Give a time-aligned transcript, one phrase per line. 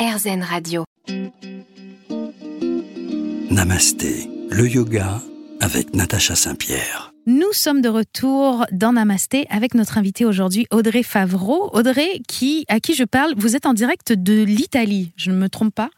[0.00, 0.84] RZN Radio.
[3.50, 5.20] Namasté, le yoga
[5.60, 7.12] avec Natacha Saint-Pierre.
[7.26, 11.68] Nous sommes de retour dans Namasté avec notre invitée aujourd'hui, Audrey Favreau.
[11.74, 15.50] Audrey, qui, à qui je parle, vous êtes en direct de l'Italie, je ne me
[15.50, 15.90] trompe pas?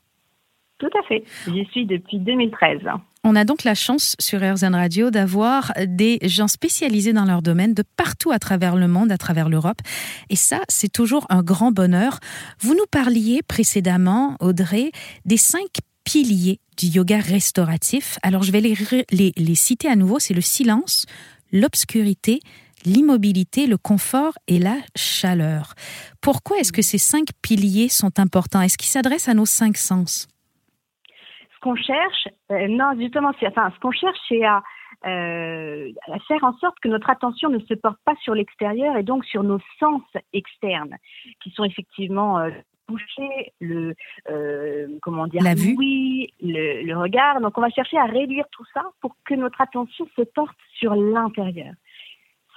[0.79, 1.23] Tout à fait.
[1.47, 2.81] J'y suis depuis 2013.
[3.25, 7.73] On a donc la chance sur RZN Radio d'avoir des gens spécialisés dans leur domaine
[7.73, 9.79] de partout à travers le monde, à travers l'Europe.
[10.29, 12.19] Et ça, c'est toujours un grand bonheur.
[12.59, 14.91] Vous nous parliez précédemment, Audrey,
[15.25, 15.69] des cinq
[16.03, 18.19] piliers du yoga restauratif.
[18.23, 18.77] Alors, je vais les,
[19.13, 20.19] les, les citer à nouveau.
[20.19, 21.07] C'est le silence,
[21.53, 22.41] l'obscurité,
[22.85, 25.75] l'immobilité, le confort et la chaleur.
[26.21, 28.63] Pourquoi est-ce que ces cinq piliers sont importants?
[28.63, 30.27] Est-ce qu'ils s'adressent à nos cinq sens?
[31.63, 34.63] Qu'on cherche, euh, non, justement, enfin, ce qu'on cherche, c'est à,
[35.07, 39.03] euh, à, faire en sorte que notre attention ne se porte pas sur l'extérieur et
[39.03, 40.03] donc sur nos sens
[40.33, 40.97] externes,
[41.43, 42.51] qui sont effectivement euh,
[43.61, 43.95] le
[44.31, 47.41] euh, comment dire, la vue, oui, le, le, regard.
[47.41, 50.95] Donc, on va chercher à réduire tout ça pour que notre attention se porte sur
[50.95, 51.73] l'intérieur.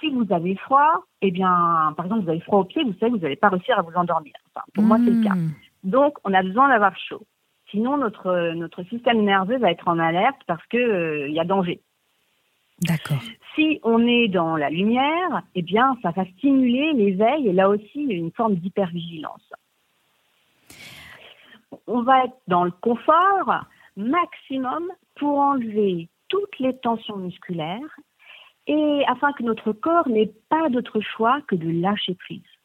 [0.00, 3.12] Si vous avez froid, eh bien, par exemple, vous avez froid au pied, vous savez,
[3.12, 4.34] vous n'allez pas réussir à vous endormir.
[4.54, 4.86] Enfin, pour mmh.
[4.86, 5.34] moi, c'est le cas.
[5.34, 5.52] Hmm.
[5.84, 7.22] Donc, on a besoin d'avoir chaud.
[7.76, 11.82] Sinon, notre, notre système nerveux va être en alerte parce qu'il euh, y a danger.
[12.80, 13.18] D'accord.
[13.54, 18.00] Si on est dans la lumière, eh bien, ça va stimuler l'éveil et là aussi
[18.00, 19.52] une forme d'hypervigilance.
[21.86, 23.66] On va être dans le confort
[23.98, 28.00] maximum pour enlever toutes les tensions musculaires
[28.66, 32.55] et afin que notre corps n'ait pas d'autre choix que de lâcher prise.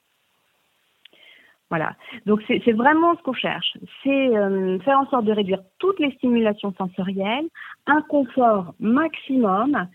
[1.72, 1.95] Voilà.
[2.25, 3.77] Donc c'est vraiment ce qu'on cherche.
[4.03, 7.45] C'est euh, faire en sorte de réduire toutes les stimulations sensorielles,
[7.88, 9.88] un confort maximum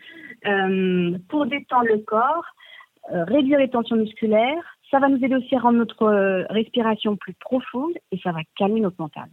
[0.46, 2.46] euh, pour détendre le corps,
[3.12, 4.64] euh, réduire les tensions musculaires.
[4.90, 8.80] Ça va nous aider aussi à rendre notre respiration plus profonde et ça va calmer
[8.80, 9.26] notre mental.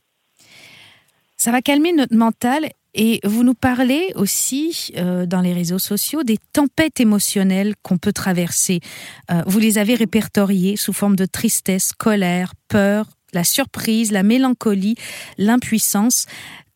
[1.38, 6.24] Ça va calmer notre mental et vous nous parlez aussi euh, dans les réseaux sociaux
[6.24, 8.82] des tempêtes émotionnelles qu'on peut traverser.
[9.32, 14.96] Euh, vous les avez répertoriées sous forme de tristesse, colère, peur, la surprise, la mélancolie,
[15.38, 16.28] l'impuissance.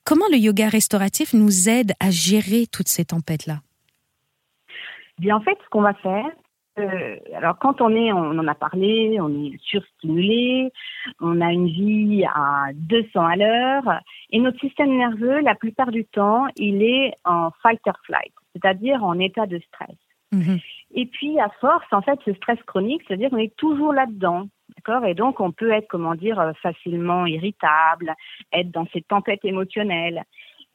[0.04, 3.60] Comment le yoga restauratif nous aide à gérer toutes ces tempêtes-là?
[5.20, 6.26] Bien, en fait, ce qu'on va faire,
[6.78, 10.72] euh, alors quand on est, on en a parlé, on est surstimulé,
[11.20, 16.06] on a une vie à 200 à l'heure, et notre système nerveux, la plupart du
[16.06, 19.98] temps, il est en fight or flight, c'est-à-dire en état de stress.
[20.32, 20.60] Mhm.
[20.96, 25.06] Et puis à force, en fait, ce stress chronique, c'est-à-dire qu'on est toujours là-dedans, d'accord?
[25.06, 28.14] Et donc on peut être, comment dire, euh, facilement irritable,
[28.54, 30.24] être dans ces tempêtes émotionnelles.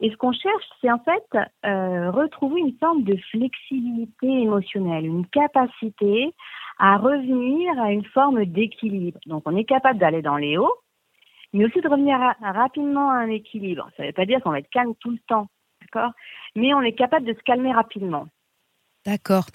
[0.03, 1.25] Et ce qu'on cherche, c'est en fait
[1.65, 6.35] euh, retrouver une forme de flexibilité émotionnelle, une capacité
[6.77, 9.17] à revenir à une forme d'équilibre.
[9.27, 10.75] Donc on est capable d'aller dans les hauts,
[11.53, 13.89] mais aussi de revenir rapidement à un équilibre.
[13.95, 15.47] Ça ne veut pas dire qu'on va être calme tout le temps,
[15.79, 16.11] d'accord?
[16.57, 18.27] Mais on est capable de se calmer rapidement.
[19.05, 19.45] D'accord.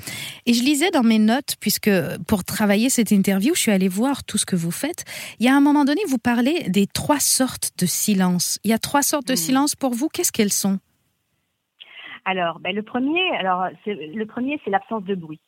[0.45, 1.91] Et je lisais dans mes notes, puisque
[2.27, 5.05] pour travailler cette interview, je suis allée voir tout ce que vous faites.
[5.41, 8.59] Il y a un moment donné, vous parlez des trois sortes de silence.
[8.65, 9.37] Il y a trois sortes de Hmm.
[9.37, 10.09] silence pour vous.
[10.09, 10.79] Qu'est-ce qu'elles sont?
[12.27, 15.41] Alors, ben, le premier, alors c'est- le premier, c'est l'absence de bruit.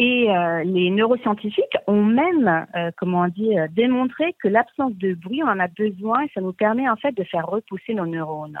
[0.00, 5.48] Et euh, les neuroscientifiques ont même, euh, comment dire, démontré que l'absence de bruit, on
[5.48, 8.58] en a besoin et ça nous permet en fait de faire repousser nos neurones.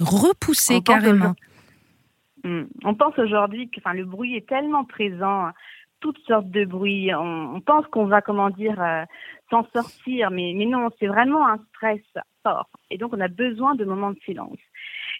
[0.00, 1.34] Repousser On carrément.
[2.84, 5.50] On pense aujourd'hui que enfin, le bruit est tellement présent,
[6.00, 7.12] toutes sortes de bruits.
[7.14, 9.04] On, pense qu'on va, comment dire, euh,
[9.50, 12.02] s'en sortir, mais, mais non, c'est vraiment un stress
[12.42, 12.68] fort.
[12.90, 14.58] Et donc, on a besoin de moments de silence.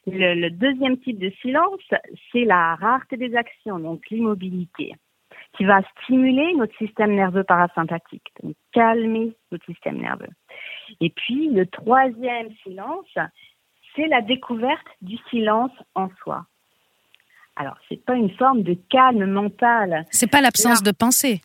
[0.06, 1.80] Le, le deuxième type de silence,
[2.32, 4.92] c'est la rareté des actions, donc l'immobilité,
[5.56, 10.30] qui va stimuler notre système nerveux parasympathique, donc calmer notre système nerveux.
[11.00, 13.18] Et puis, le troisième silence,
[13.96, 16.44] c'est la découverte du silence en soi.
[17.56, 20.04] Alors, c'est pas une forme de calme mental.
[20.10, 21.40] C'est pas l'absence de pensée.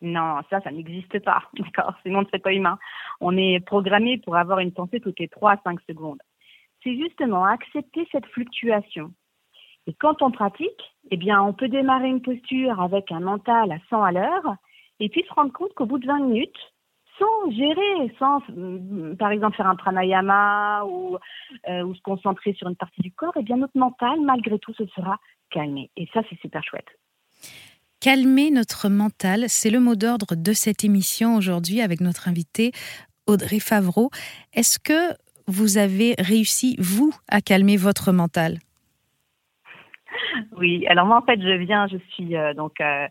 [0.00, 1.42] Non, ça, ça n'existe pas.
[1.54, 2.78] D'accord Sinon, serait pas humain.
[3.20, 6.20] On est programmé pour avoir une pensée toutes les 3 à 5 secondes.
[6.84, 9.12] C'est justement accepter cette fluctuation.
[9.88, 13.78] Et quand on pratique, eh bien, on peut démarrer une posture avec un mental à
[13.90, 14.54] 100 à l'heure
[15.00, 16.72] et puis se rendre compte qu'au bout de 20 minutes,
[17.18, 21.16] sans gérer, sans, mm, par exemple, faire un pranayama ou,
[21.68, 24.74] euh, ou se concentrer sur une partie du corps, eh bien, notre mental, malgré tout,
[24.74, 25.18] se sera
[25.50, 25.90] calmé.
[25.96, 26.88] Et ça, c'est super chouette.
[28.00, 32.70] Calmer notre mental, c'est le mot d'ordre de cette émission aujourd'hui avec notre invitée
[33.26, 34.10] Audrey Favreau.
[34.52, 35.14] Est-ce que
[35.48, 38.58] vous avez réussi, vous, à calmer votre mental?
[40.56, 43.06] Oui, alors moi en fait je viens, je suis euh, donc euh,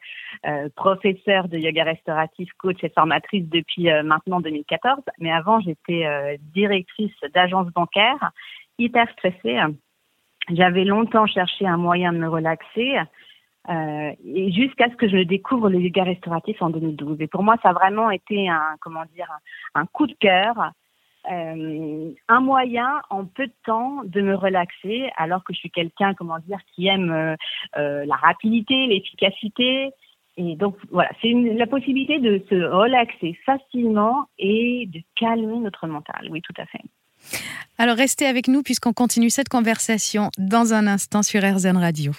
[0.46, 5.02] euh, professeure de yoga restauratif, coach et formatrice depuis maintenant 2014.
[5.20, 8.32] Mais avant j'étais directrice d'agence bancaire,
[8.78, 9.60] hyper stressée.
[10.50, 12.98] J'avais longtemps cherché un moyen de me relaxer.
[13.70, 17.20] et jusqu'à ce que je découvre le yoga restauratif en 2012.
[17.20, 19.30] Et pour moi, ça a vraiment été un, comment dire,
[19.76, 20.72] un coup de cœur,
[21.32, 26.14] euh, un moyen en peu de temps de me relaxer, alors que je suis quelqu'un,
[26.14, 27.36] comment dire, qui aime euh,
[27.78, 29.90] euh, la rapidité, l'efficacité.
[30.38, 36.28] Et donc voilà, c'est la possibilité de se relaxer facilement et de calmer notre mental.
[36.30, 36.82] Oui, tout à fait.
[37.78, 42.12] Alors restez avec nous puisqu'on continue cette conversation dans un instant sur RZN Radio.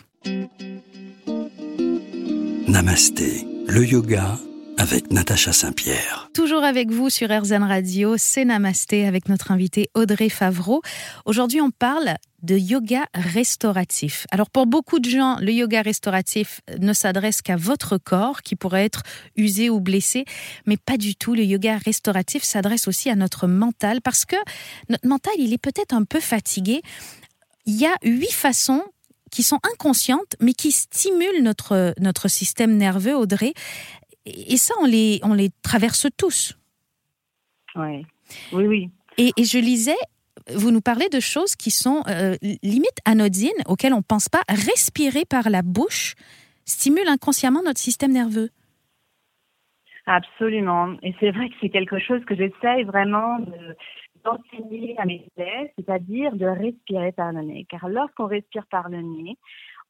[2.69, 4.37] Namasté, le yoga
[4.79, 6.31] avec Natacha Saint-Pierre.
[6.33, 10.83] Toujours avec vous sur RZN Radio, c'est Namasté avec notre invité Audrey Favreau.
[11.25, 14.27] Aujourd'hui, on parle de yoga restauratif.
[14.31, 18.85] Alors pour beaucoup de gens, le yoga restauratif ne s'adresse qu'à votre corps qui pourrait
[18.85, 19.03] être
[19.37, 20.25] usé ou blessé,
[20.67, 21.35] mais pas du tout.
[21.35, 24.37] Le yoga restauratif s'adresse aussi à notre mental parce que
[24.89, 26.83] notre mental, il est peut-être un peu fatigué.
[27.67, 28.83] Il y a huit façons
[29.31, 33.53] qui sont inconscientes, mais qui stimulent notre, notre système nerveux, Audrey.
[34.29, 36.59] Et ça, on les, on les traverse tous.
[37.77, 38.05] Oui,
[38.53, 38.91] oui, oui.
[39.17, 39.97] Et, et je lisais,
[40.55, 44.43] vous nous parlez de choses qui sont euh, limite anodines, auxquelles on ne pense pas.
[44.49, 46.15] Respirer par la bouche
[46.65, 48.51] stimule inconsciemment notre système nerveux.
[50.07, 50.97] Absolument.
[51.03, 53.77] Et c'est vrai que c'est quelque chose que j'essaye vraiment de,
[54.25, 57.67] d'enseigner à mes élèves, c'est-à-dire de respirer par le nez.
[57.69, 59.37] Car lorsqu'on respire par le nez,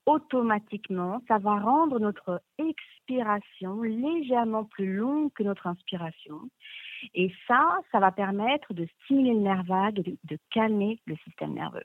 [0.09, 6.41] automatiquement, ça va rendre notre expiration légèrement plus longue que notre inspiration.
[7.15, 11.85] Et ça, ça va permettre de stimuler le nerf vague de, calmer le système nerveux.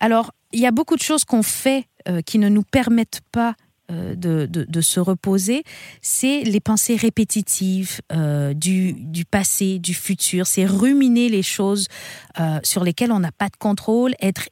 [0.00, 3.54] Alors, il y a beaucoup de choses qu'on fait euh, qui ne nous permettent pas
[3.90, 5.62] euh, de, de, se reposer,
[6.00, 11.88] c'est les pensées répétitives euh, du, du, passé, du futur, c'est ruminer les choses
[12.62, 14.48] sur lesquelles on n'a pas de contrôle, être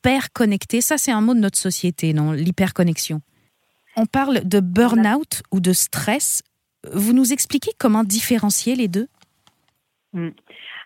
[0.00, 0.80] hyper connecté.
[0.80, 2.32] Ça, c'est un mot de notre société, non?
[2.32, 3.20] L'hyperconnexion.
[3.96, 6.42] On parle de burn-out ou de stress.
[6.92, 9.08] Vous nous expliquez comment différencier les deux?
[10.12, 10.30] Mmh.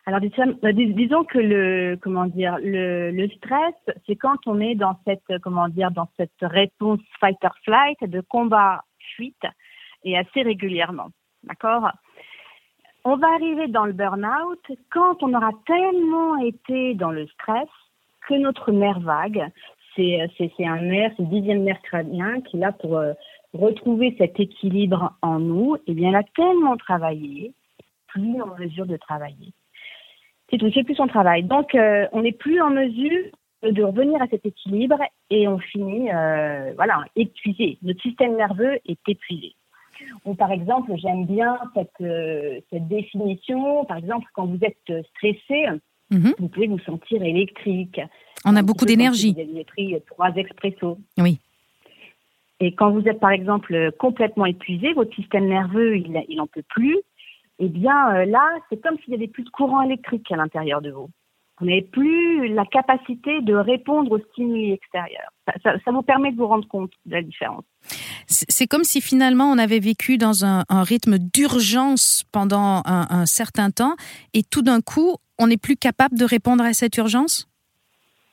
[0.07, 3.75] Alors disons que le comment dire le stress
[4.07, 8.21] c'est quand on est dans cette comment dire dans cette réponse fight or flight de
[8.21, 8.85] combat
[9.17, 9.47] fuite
[10.03, 11.09] et assez régulièrement
[11.45, 11.91] d'accord?
[13.05, 17.69] On va arriver dans le burn-out quand on aura tellement été dans le stress
[18.29, 19.51] que notre nerf vague
[19.97, 23.13] c'est c'est un nerf c'est le dixième nerf crânien qui est là pour euh,
[23.53, 27.55] retrouver cet équilibre en nous et bien elle a tellement travaillé
[28.09, 29.53] plus en mesure de travailler
[30.51, 31.43] c'est tout, c'est plus son travail.
[31.45, 33.31] Donc, euh, on n'est plus en mesure
[33.63, 34.99] de revenir à cet équilibre
[35.31, 37.79] et on finit, euh, voilà, épuisé.
[37.83, 39.55] Notre système nerveux est épuisé.
[40.25, 41.59] Ou par exemple, j'aime bien
[42.01, 43.85] euh, cette définition.
[43.87, 45.67] Par exemple, quand vous êtes stressé,
[46.11, 46.35] -hmm.
[46.39, 48.01] vous pouvez vous sentir électrique.
[48.45, 49.33] On a beaucoup d'énergie.
[49.33, 50.99] Vous avez pris trois expressos.
[51.19, 51.39] Oui.
[52.61, 56.65] Et quand vous êtes, par exemple, complètement épuisé, votre système nerveux, il, il en peut
[56.69, 56.99] plus
[57.59, 60.83] eh bien euh, là, c'est comme s'il n'y avait plus de courant électrique à l'intérieur
[60.83, 61.09] de vous.
[61.65, 65.31] Vous n'avez plus la capacité de répondre aux stimuli extérieurs.
[65.47, 67.65] Ça, ça, ça, vous permet de vous rendre compte de la différence.
[68.27, 73.25] C'est comme si finalement on avait vécu dans un, un rythme d'urgence pendant un, un,
[73.25, 73.95] certain temps
[74.35, 77.49] et tout d'un coup, on n'est plus capable de répondre à cette urgence?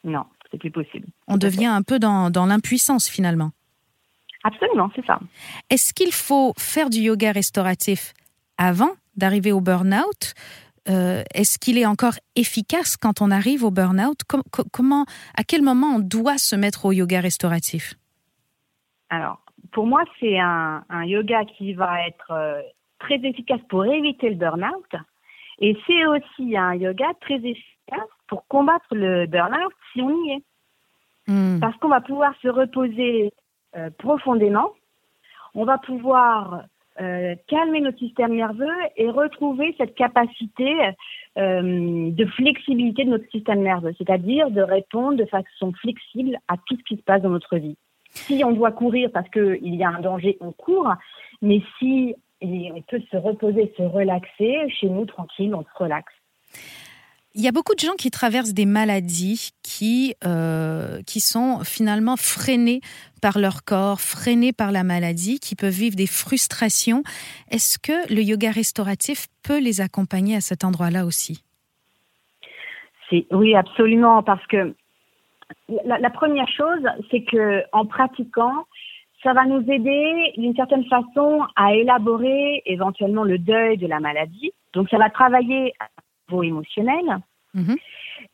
[0.03, 1.08] Non, c'est plus possible.
[1.29, 3.51] On devient un peu dans, dans l'impuissance finalement.
[4.44, 5.22] Absolument, c'est ça.
[5.70, 8.13] Est-ce qu'il faut faire du yoga restauratif
[8.58, 10.34] avant d'arriver au burn-out
[10.89, 14.23] euh, Est-ce qu'il est encore efficace quand on arrive au burn-out?
[14.27, 17.93] Com Comment, à quel moment on doit se mettre au yoga restauratif?
[19.09, 22.61] Alors, pour moi, c'est un, un, yoga qui va être euh,
[23.00, 24.95] très efficace pour éviter le burn-out.
[25.59, 30.43] Et c'est aussi un yoga très efficace pour combattre le burn-out si on y est.
[31.27, 31.59] Mm.
[31.59, 33.31] Parce qu'on va pouvoir se reposer
[33.75, 34.71] euh, profondément.
[35.53, 36.63] On va pouvoir
[37.01, 40.72] euh, calmer notre système nerveux et retrouver cette capacité
[41.38, 46.77] euh, de flexibilité de notre système nerveux, c'est-à-dire de répondre de façon flexible à tout
[46.77, 47.77] ce qui se passe dans notre vie.
[48.10, 50.93] Si on doit courir parce qu'il y a un danger, on court,
[51.41, 56.13] mais si on peut se reposer, se relaxer, chez nous, tranquille, on se relaxe.
[57.33, 62.17] Il y a beaucoup de gens qui traversent des maladies qui, euh, qui sont finalement
[62.17, 62.81] freinées
[63.21, 67.03] par leur corps, freinées par la maladie, qui peuvent vivre des frustrations.
[67.50, 71.41] Est-ce que le yoga restauratif peut les accompagner à cet endroit-là aussi?
[73.31, 74.73] Oui, absolument, parce que
[75.85, 78.65] la, la première chose, c'est que en pratiquant,
[79.23, 84.51] ça va nous aider d'une certaine façon à élaborer éventuellement le deuil de la maladie.
[84.73, 85.73] Donc ça va travailler
[86.31, 87.19] niveau émotionnel.
[87.53, 87.75] Mhm.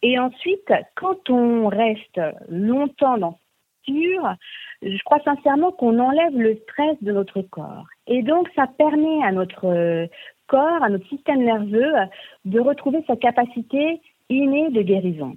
[0.03, 4.35] Et ensuite, quand on reste longtemps dans ce posture,
[4.81, 7.85] je crois sincèrement qu'on enlève le stress de notre corps.
[8.05, 10.07] Et donc ça permet à notre
[10.47, 11.93] corps, à notre système nerveux,
[12.45, 15.35] de retrouver sa capacité innée de guérison.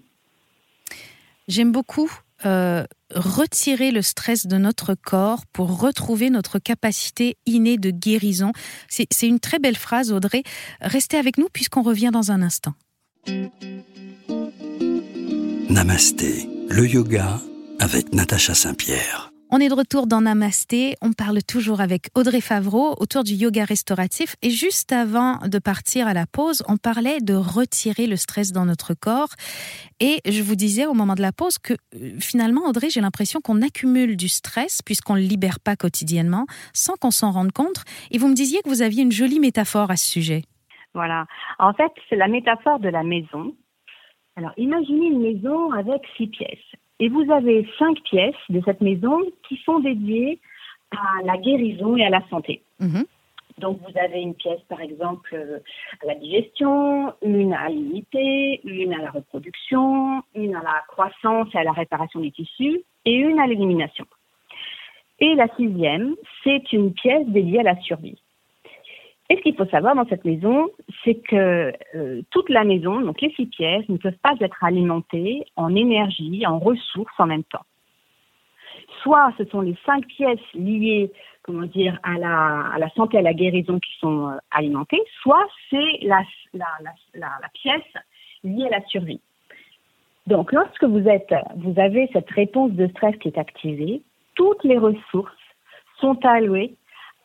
[1.48, 2.10] J'aime beaucoup
[2.47, 8.52] euh, retirer le stress de notre corps pour retrouver notre capacité innée de guérison.
[8.88, 10.42] C'est une très belle phrase, Audrey.
[10.80, 12.75] Restez avec nous puisqu'on revient dans un instant.
[15.68, 17.40] Namasté, le yoga
[17.78, 19.29] avec Natacha Saint-Pierre.
[19.52, 20.95] On est de retour dans Namasté.
[21.02, 24.37] On parle toujours avec Audrey Favreau autour du yoga restauratif.
[24.42, 28.64] Et juste avant de partir à la pause, on parlait de retirer le stress dans
[28.64, 29.30] notre corps.
[29.99, 33.40] Et je vous disais au moment de la pause que euh, finalement, Audrey, j'ai l'impression
[33.40, 37.83] qu'on accumule du stress puisqu'on ne le libère pas quotidiennement sans qu'on s'en rende compte.
[38.12, 40.42] Et vous me disiez que vous aviez une jolie métaphore à ce sujet.
[40.95, 41.26] Voilà.
[41.59, 43.57] En fait, c'est la métaphore de la maison.
[44.37, 46.79] Alors, imaginez une maison avec six pièces.
[47.00, 50.38] Et vous avez cinq pièces de cette maison qui sont dédiées
[50.92, 52.62] à la guérison et à la santé.
[52.78, 53.04] Mhm.
[53.59, 55.35] Donc vous avez une pièce par exemple
[56.02, 61.59] à la digestion, une à l'unité, une à la reproduction, une à la croissance et
[61.59, 64.07] à la réparation des tissus et une à l'élimination.
[65.21, 68.19] Et la sixième, c'est une pièce dédiée à la survie.
[69.30, 70.68] Et ce qu'il faut savoir dans cette maison,
[71.04, 75.44] c'est que euh, toute la maison, donc les six pièces, ne peuvent pas être alimentées
[75.54, 77.64] en énergie, en ressources en même temps.
[79.02, 83.22] Soit ce sont les cinq pièces liées, comment dire, à la, à la santé, à
[83.22, 86.22] la guérison qui sont euh, alimentées, soit c'est la,
[87.54, 87.82] pièce
[88.42, 89.20] liée à la survie.
[90.26, 94.02] Donc, lorsque vous êtes, vous avez cette réponse de stress qui est activée,
[94.34, 95.32] toutes les ressources
[96.00, 96.75] sont allouées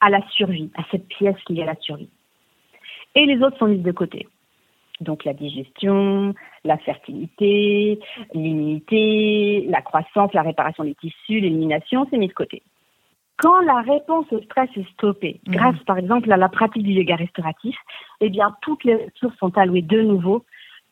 [0.06, 2.10] à la survie, à cette pièce qui est à la survie.
[3.16, 4.28] Et les autres sont mises de côté.
[5.02, 8.00] Donc la digestion, la fertilité,
[8.34, 12.62] l'immunité, la croissance, la réparation des tissus, l'élimination, c'est mis de côté.
[13.38, 15.56] Quand la réponse au stress est stoppée, Mhm.
[15.56, 17.76] grâce par exemple à la pratique du yoga restauratif,
[18.22, 20.46] eh bien toutes les ressources sont allouées de nouveau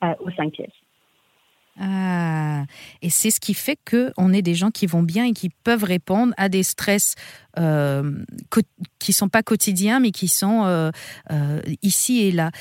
[0.03, 0.82] euh, aux cinq pièces.
[1.79, 2.63] Ah,
[3.01, 5.83] et c'est ce qui fait qu'on est des gens qui vont bien et qui peuvent
[5.83, 7.15] répondre à des stress
[7.57, 8.11] euh,
[8.99, 10.91] qui sont pas quotidiens, mais qui sont euh,
[11.31, 12.51] euh, ici et là.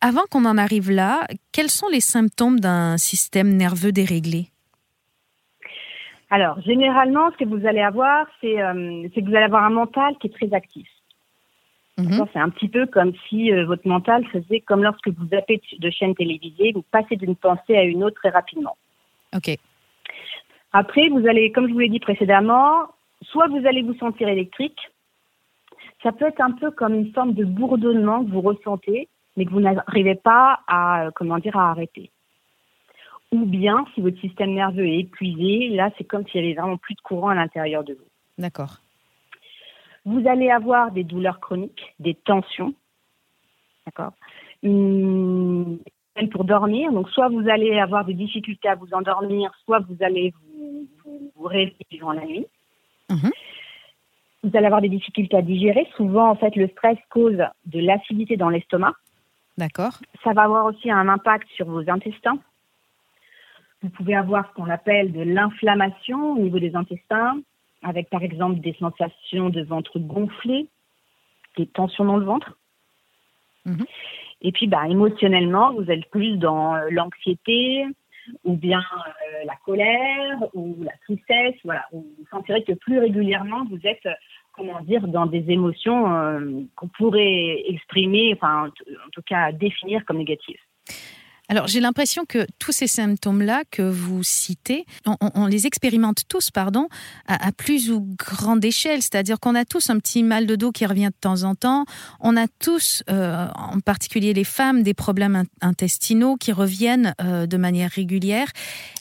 [0.00, 4.48] Avant qu'on en arrive là, quels sont les symptômes d'un système nerveux déréglé?
[6.30, 10.14] Alors généralement, ce que vous allez avoir, euh, c'est que vous allez avoir un mental
[10.18, 10.88] qui est très actif.
[12.02, 12.26] Mhm.
[12.32, 15.90] C'est un petit peu comme si euh, votre mental faisait comme lorsque vous zappez de
[15.90, 18.76] chaîne télévisée, vous passez d'une pensée à une autre très rapidement.
[19.34, 19.56] Ok.
[20.72, 22.86] Après, vous allez, comme je vous l'ai dit précédemment,
[23.22, 24.78] soit vous allez vous sentir électrique,
[26.02, 29.50] ça peut être un peu comme une forme de bourdonnement que vous ressentez, mais que
[29.50, 32.10] vous n'arrivez pas à, euh, comment dire, à arrêter.
[33.30, 36.76] Ou bien, si votre système nerveux est épuisé, là, c'est comme s'il y avait vraiment
[36.76, 38.08] plus de courant à l'intérieur de vous.
[38.38, 38.78] D'accord.
[40.04, 42.74] Vous allez avoir des douleurs chroniques, des tensions,
[43.86, 44.12] d'accord
[44.62, 45.78] Une
[46.30, 46.92] pour dormir.
[46.92, 51.32] Donc, soit vous allez avoir des difficultés à vous endormir, soit vous allez vous, vous,
[51.34, 52.46] vous réveiller durant la nuit.
[53.10, 53.30] Mhm.
[54.44, 55.86] Vous allez avoir des difficultés à digérer.
[55.96, 58.94] Souvent, en fait, le stress cause de l'acidité dans l'estomac.
[59.56, 59.98] D'accord.
[60.24, 62.38] Ça va avoir aussi un impact sur vos intestins.
[63.82, 67.40] Vous pouvez avoir ce qu'on appelle de l'inflammation au niveau des intestins,
[67.82, 70.68] avec par exemple des sensations de ventre gonflé,
[71.56, 72.56] des tensions dans le ventre.
[73.64, 73.84] Mhm.
[74.42, 77.86] Et puis, bah, émotionnellement, vous êtes plus dans euh, l'anxiété,
[78.44, 81.54] ou bien euh, la colère, ou la tristesse.
[81.64, 84.14] Voilà, vous sentirez que plus régulièrement, vous êtes, euh,
[84.52, 90.18] comment dire, dans des émotions euh, qu'on pourrait exprimer, enfin, en tout cas, définir comme
[90.18, 90.60] négatives.
[91.48, 96.88] Alors j'ai l'impression que tous ces symptômes-là que vous citez, on, les expérimente tous, pardon,
[97.26, 99.02] à, plus ou grande échelle.
[99.02, 101.84] C'est-à-dire qu'on a tous un petit mal de dos qui revient de temps en temps.
[102.20, 107.46] On a tous, euh, en particulier les femmes, des problèmes in- intestinaux qui reviennent euh,
[107.46, 108.48] de manière régulière.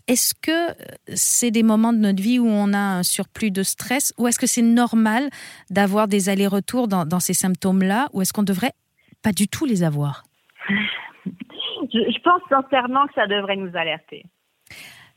[0.08, 0.74] Est-ce que
[1.14, 4.40] c'est des moments de notre vie où on a un surplus de stress ou est-ce
[4.40, 5.30] que c'est normal
[5.70, 8.74] d'avoir des allers-retours dans, dans ces symptômes-là ou est-ce qu'on devrait
[9.22, 10.24] pas du tout les avoir?
[11.92, 14.26] Je, je pense sincèrement que ça devrait nous alerter.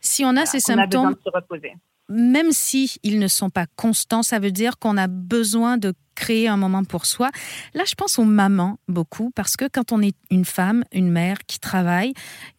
[0.00, 1.72] Si on a Voilà, ces a symptômes, de se reposer.
[2.08, 6.46] même si ils ne sont pas constants, ça veut dire qu'on a besoin de créer
[6.48, 7.30] un moment pour soi.
[7.74, 11.38] Là, je pense aux mamans beaucoup parce que quand on est une femme, une mère
[11.46, 12.12] qui travaille,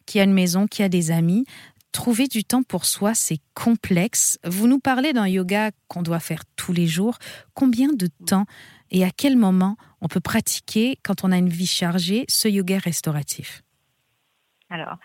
[0.06, 1.46] qui a une maison, qui a des amis,
[1.92, 4.38] trouver du temps pour soi, c'est complexe.
[4.44, 7.16] Vous nous parlez d'un yoga qu'on doit faire tous les jours.
[7.54, 8.44] Combien de temps
[8.90, 12.78] et à quel moment on peut pratiquer, quand on a une vie chargée, ce yoga
[12.78, 13.62] restauratif?
[14.70, 14.96] Alors,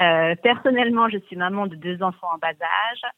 [0.00, 3.12] euh, personnellement, je suis maman de deux enfants en bas âge.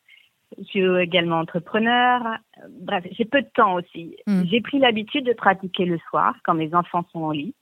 [0.58, 2.38] Je suis également entrepreneur.
[2.68, 4.16] Bref, j'ai peu de temps aussi.
[4.26, 4.42] Mm.
[4.50, 7.54] J'ai pris l'habitude de pratiquer le soir quand mes enfants sont au lit.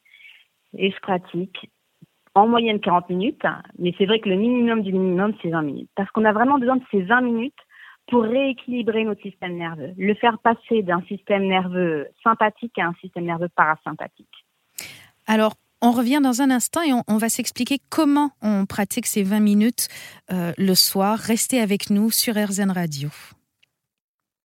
[0.77, 1.71] Et je pratique
[2.35, 3.43] en moyenne 40 minutes.
[3.79, 5.91] Mais c'est vrai que le minimum du minimum, c'est 20 minutes.
[5.95, 7.59] Parce qu'on a vraiment besoin de ces 20 minutes
[8.09, 9.93] pour rééquilibrer notre système nerveux.
[9.97, 14.47] Le faire passer d'un système nerveux sympathique à un système nerveux parasympathique.
[15.27, 19.41] Alors, on revient dans un instant et on, va s'expliquer comment on pratique ces 20
[19.41, 19.89] minutes
[20.33, 21.19] euh, le soir.
[21.19, 23.11] Restez avec nous sur RZN Radio.